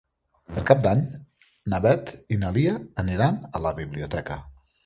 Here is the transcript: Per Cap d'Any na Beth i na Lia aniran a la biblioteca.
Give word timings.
Per 0.53 0.63
Cap 0.69 0.79
d'Any 0.85 1.03
na 1.73 1.81
Beth 1.87 2.15
i 2.37 2.41
na 2.45 2.51
Lia 2.57 2.75
aniran 3.05 3.41
a 3.61 3.65
la 3.67 3.79
biblioteca. 3.83 4.41